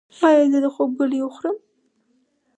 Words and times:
ایا 0.27 0.43
زه 0.51 0.59
د 0.63 0.67
خوب 0.73 0.89
ګولۍ 0.97 1.19
وخورم؟ 1.21 1.57